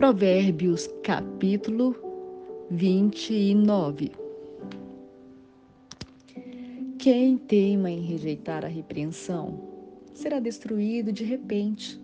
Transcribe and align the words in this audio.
Provérbios, 0.00 0.88
capítulo 1.02 1.94
29. 2.70 4.10
Quem 6.98 7.36
teima 7.36 7.90
em 7.90 8.00
rejeitar 8.00 8.64
a 8.64 8.68
repreensão 8.68 9.60
será 10.14 10.40
destruído 10.40 11.12
de 11.12 11.22
repente, 11.22 12.00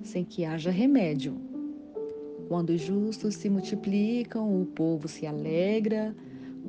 sem 0.00 0.24
que 0.24 0.44
haja 0.44 0.70
remédio. 0.70 1.34
Quando 2.46 2.70
os 2.70 2.82
justos 2.82 3.34
se 3.34 3.50
multiplicam, 3.50 4.62
o 4.62 4.66
povo 4.66 5.08
se 5.08 5.26
alegra. 5.26 6.14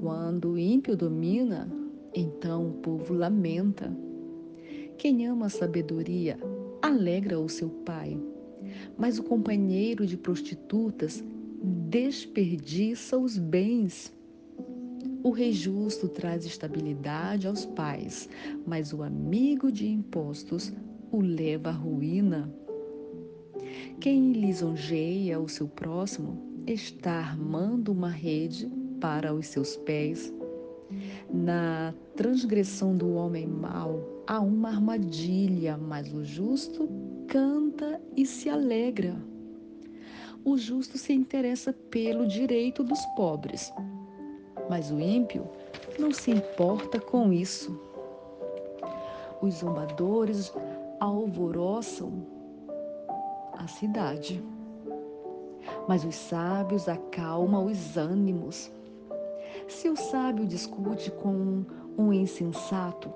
Quando 0.01 0.53
o 0.53 0.57
ímpio 0.57 0.97
domina, 0.97 1.71
então 2.11 2.69
o 2.69 2.73
povo 2.73 3.13
lamenta. 3.13 3.95
Quem 4.97 5.27
ama 5.27 5.45
a 5.45 5.49
sabedoria 5.49 6.39
alegra 6.81 7.39
o 7.39 7.47
seu 7.47 7.69
pai 7.69 8.19
mas 8.97 9.19
o 9.19 9.23
companheiro 9.23 10.05
de 10.05 10.17
prostitutas 10.17 11.23
desperdiça 11.63 13.17
os 13.17 13.37
bens. 13.37 14.13
O 15.23 15.29
rei 15.29 15.51
justo 15.51 16.07
traz 16.07 16.45
estabilidade 16.45 17.47
aos 17.47 17.65
pais, 17.65 18.27
mas 18.65 18.91
o 18.91 19.03
amigo 19.03 19.71
de 19.71 19.87
impostos 19.87 20.73
o 21.11 21.21
leva 21.21 21.69
à 21.69 21.73
ruína. 21.73 22.51
Quem 23.99 24.31
lisonjeia 24.31 25.39
o 25.39 25.47
seu 25.47 25.67
próximo 25.67 26.41
está 26.65 27.13
armando 27.13 27.91
uma 27.91 28.09
rede 28.09 28.67
para 28.99 29.33
os 29.33 29.47
seus 29.47 29.75
pés. 29.77 30.33
Na 31.31 31.93
transgressão 32.15 32.95
do 32.95 33.13
homem 33.13 33.47
mau 33.47 34.10
há 34.27 34.39
uma 34.39 34.69
armadilha, 34.69 35.77
mas 35.77 36.11
o 36.13 36.23
justo 36.23 36.89
canta 37.27 38.01
e 38.15 38.25
se 38.25 38.49
alegra. 38.49 39.15
O 40.43 40.57
justo 40.57 40.97
se 40.97 41.13
interessa 41.13 41.71
pelo 41.71 42.27
direito 42.27 42.83
dos 42.83 43.05
pobres, 43.15 43.71
mas 44.69 44.91
o 44.91 44.99
ímpio 44.99 45.47
não 45.99 46.11
se 46.11 46.31
importa 46.31 46.99
com 46.99 47.31
isso. 47.31 47.79
Os 49.41 49.55
zombadores 49.55 50.51
alvoroçam 50.99 52.25
a 53.53 53.67
cidade, 53.67 54.43
mas 55.87 56.03
os 56.03 56.15
sábios 56.15 56.87
acalmam 56.87 57.65
os 57.65 57.97
ânimos. 57.97 58.71
Se 59.67 59.89
o 59.89 59.95
sábio 59.95 60.45
discute 60.45 61.11
com 61.11 61.63
um 61.97 62.11
insensato, 62.11 63.11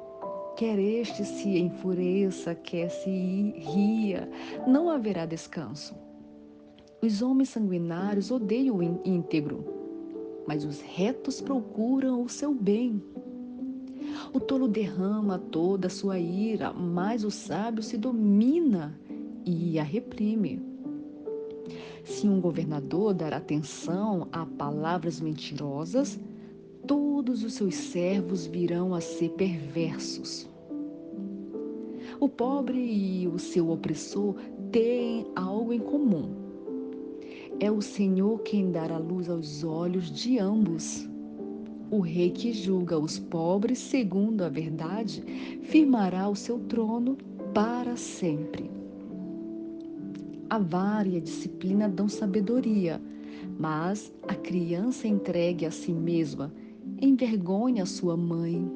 quer 0.55 0.79
este 0.79 1.25
se 1.25 1.57
enfureça, 1.57 2.55
quer 2.55 2.89
se 2.89 3.53
ria, 3.57 4.29
não 4.65 4.89
haverá 4.89 5.25
descanso. 5.25 5.95
Os 7.01 7.21
homens 7.21 7.49
sanguinários 7.49 8.31
odeiam 8.31 8.77
o 8.77 8.83
íntegro, 8.83 9.65
mas 10.47 10.63
os 10.63 10.79
retos 10.81 11.41
procuram 11.41 12.23
o 12.23 12.29
seu 12.29 12.53
bem. 12.53 13.03
O 14.33 14.39
tolo 14.39 14.67
derrama 14.67 15.37
toda 15.37 15.87
a 15.87 15.89
sua 15.89 16.17
ira, 16.17 16.71
mas 16.71 17.23
o 17.23 17.31
sábio 17.31 17.83
se 17.83 17.97
domina 17.97 18.97
e 19.45 19.77
a 19.77 19.83
reprime. 19.83 20.63
Se 22.03 22.27
um 22.27 22.39
governador 22.39 23.13
dar 23.13 23.33
atenção 23.33 24.27
a 24.31 24.45
palavras 24.45 25.19
mentirosas, 25.19 26.19
todos 26.87 27.43
os 27.43 27.53
seus 27.53 27.75
servos 27.75 28.45
virão 28.45 28.93
a 28.93 29.01
ser 29.01 29.29
perversos. 29.31 30.47
O 32.19 32.29
pobre 32.29 32.79
e 32.79 33.27
o 33.27 33.37
seu 33.37 33.69
opressor 33.69 34.35
têm 34.71 35.25
algo 35.35 35.73
em 35.73 35.79
comum. 35.79 36.29
É 37.59 37.71
o 37.71 37.81
Senhor 37.81 38.39
quem 38.39 38.71
dará 38.71 38.97
luz 38.97 39.29
aos 39.29 39.63
olhos 39.63 40.11
de 40.11 40.39
ambos. 40.39 41.07
O 41.91 41.99
rei 41.99 42.31
que 42.31 42.51
julga 42.51 42.97
os 42.97 43.19
pobres 43.19 43.79
segundo 43.79 44.43
a 44.43 44.49
verdade 44.49 45.23
firmará 45.63 46.27
o 46.27 46.35
seu 46.35 46.59
trono 46.59 47.17
para 47.53 47.95
sempre. 47.95 48.69
A 50.49 50.59
vara 50.59 51.07
e 51.07 51.17
a 51.17 51.21
disciplina 51.21 51.89
dão 51.89 52.07
sabedoria, 52.07 53.01
mas 53.57 54.13
a 54.27 54.35
criança 54.35 55.07
entregue 55.07 55.65
a 55.65 55.71
si 55.71 55.91
mesma 55.91 56.51
envergonha 57.01 57.85
sua 57.85 58.15
mãe. 58.15 58.69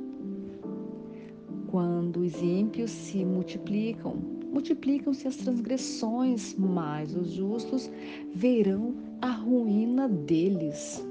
Quando 1.68 2.22
os 2.22 2.42
ímpios 2.42 2.92
se 2.92 3.24
multiplicam, 3.24 4.16
multiplicam-se 4.52 5.28
as 5.28 5.38
transgressões, 5.38 6.56
mas 6.58 7.16
os 7.16 7.32
justos 7.32 7.90
verão 8.34 8.96
a 9.22 9.30
ruína 9.30 10.08
deles. 10.08 11.06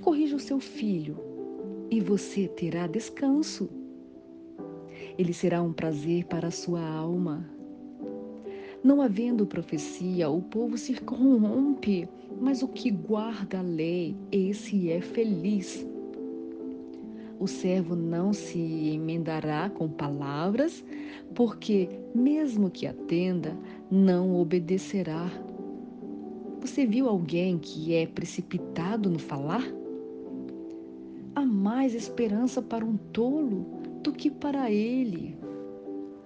Corrija 0.00 0.36
o 0.36 0.40
seu 0.40 0.58
filho 0.58 1.16
e 1.90 2.00
você 2.00 2.48
terá 2.48 2.86
descanso. 2.86 3.68
Ele 5.16 5.32
será 5.32 5.62
um 5.62 5.72
prazer 5.72 6.24
para 6.24 6.48
a 6.48 6.52
sua 6.52 6.82
alma. 6.82 7.48
Não 8.82 9.02
havendo 9.02 9.46
profecia, 9.46 10.30
o 10.30 10.40
povo 10.40 10.78
se 10.78 10.94
corrompe, 10.94 12.08
mas 12.40 12.62
o 12.62 12.68
que 12.68 12.90
guarda 12.90 13.58
a 13.58 13.62
lei, 13.62 14.16
esse 14.32 14.90
é 14.90 15.00
feliz. 15.00 15.86
O 17.38 17.46
servo 17.46 17.94
não 17.94 18.32
se 18.32 18.58
emendará 18.94 19.68
com 19.70 19.88
palavras, 19.88 20.84
porque, 21.34 21.88
mesmo 22.14 22.70
que 22.70 22.86
atenda, 22.86 23.56
não 23.90 24.34
obedecerá. 24.40 25.30
Você 26.60 26.84
viu 26.86 27.08
alguém 27.08 27.58
que 27.58 27.94
é 27.94 28.06
precipitado 28.06 29.08
no 29.08 29.18
falar? 29.18 29.64
Há 31.34 31.44
mais 31.46 31.94
esperança 31.94 32.60
para 32.60 32.84
um 32.84 32.96
tolo 32.96 33.66
do 34.02 34.12
que 34.12 34.30
para 34.30 34.70
ele. 34.70 35.36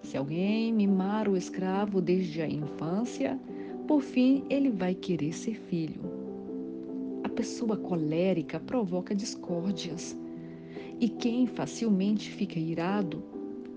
Se 0.02 0.16
alguém 0.16 0.72
mimar 0.72 1.28
o 1.28 1.36
escravo 1.36 2.00
desde 2.00 2.42
a 2.42 2.48
infância, 2.48 3.38
por 3.86 4.00
fim 4.02 4.44
ele 4.48 4.70
vai 4.70 4.94
querer 4.94 5.32
ser 5.32 5.54
filho. 5.54 6.00
A 7.22 7.28
pessoa 7.28 7.76
colérica 7.76 8.60
provoca 8.60 9.14
discórdias, 9.14 10.16
e 11.00 11.08
quem 11.08 11.46
facilmente 11.46 12.30
fica 12.30 12.58
irado 12.58 13.22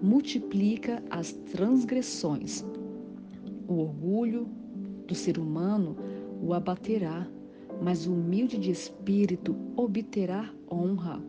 multiplica 0.02 1.04
as 1.10 1.34
transgressões. 1.52 2.64
O 3.68 3.80
orgulho 3.80 4.48
do 5.08 5.16
ser 5.16 5.38
humano 5.40 5.96
o 6.42 6.54
abaterá, 6.54 7.28
mas 7.82 8.08
o 8.08 8.14
humilde 8.14 8.58
de 8.58 8.72
espírito 8.72 9.56
obterá 9.76 10.50
honra. 10.72 11.22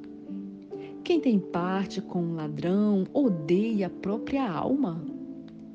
Quem 1.02 1.20
tem 1.20 1.38
parte 1.38 2.02
com 2.02 2.22
um 2.22 2.34
ladrão 2.34 3.04
odeia 3.14 3.86
a 3.86 3.90
própria 3.90 4.50
alma. 4.50 5.02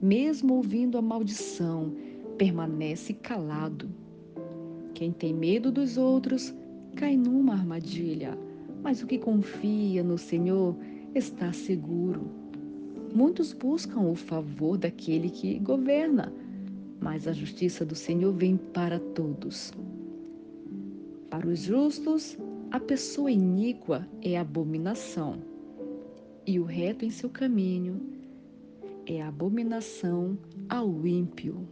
Mesmo 0.02 0.56
ouvindo 0.56 0.98
a 0.98 1.02
maldição, 1.02 1.94
permanece 2.38 3.14
calado. 3.14 3.90
Quem 4.94 5.12
tem 5.12 5.34
medo 5.34 5.72
dos 5.72 5.98
outros 5.98 6.54
cai 6.96 7.18
numa 7.18 7.54
armadilha, 7.54 8.38
mas 8.82 9.02
o 9.02 9.08
que 9.08 9.18
confia 9.18 10.04
no 10.04 10.18
Senhor 10.18 10.76
está 11.16 11.52
seguro. 11.52 12.30
Muitos 13.14 13.54
buscam 13.54 14.02
o 14.02 14.16
favor 14.16 14.78
daquele 14.78 15.30
que 15.30 15.60
governa, 15.60 16.34
mas 17.00 17.28
a 17.28 17.34
justiça 17.34 17.86
do 17.86 17.96
Senhor 17.96 18.34
vem 18.34 18.58
para 18.58 19.00
todos. 19.00 19.72
Para 21.30 21.48
os 21.48 21.60
justos, 21.60 22.38
a 22.72 22.80
pessoa 22.80 23.32
iníqua 23.32 24.08
é 24.22 24.38
abominação, 24.38 25.38
e 26.46 26.60
o 26.60 26.64
reto 26.64 27.06
em 27.06 27.10
seu 27.10 27.30
caminho 27.30 28.02
é 29.06 29.22
abominação 29.22 30.38
ao 30.70 31.06
ímpio. 31.06 31.68